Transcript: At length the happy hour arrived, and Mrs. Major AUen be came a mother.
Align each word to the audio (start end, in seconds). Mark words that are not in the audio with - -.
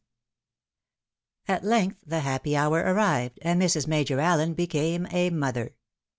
At 1.47 1.63
length 1.63 1.99
the 2.07 2.21
happy 2.21 2.57
hour 2.57 2.79
arrived, 2.79 3.37
and 3.43 3.61
Mrs. 3.61 3.85
Major 3.85 4.17
AUen 4.17 4.55
be 4.55 4.65
came 4.65 5.07
a 5.11 5.29
mother. 5.29 5.75